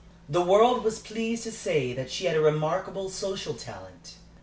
[0.27, 4.15] The world was pleased to say that she had a remarkable social talent.